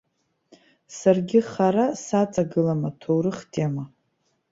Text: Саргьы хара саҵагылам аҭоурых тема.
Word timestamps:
Саргьы 0.97 1.39
хара 1.51 1.85
саҵагылам 2.03 2.81
аҭоурых 2.89 3.37
тема. 3.53 3.83